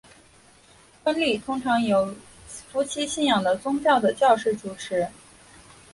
[1.03, 2.15] 婚礼通常由
[2.47, 5.07] 夫妻信仰的宗教的教士主持。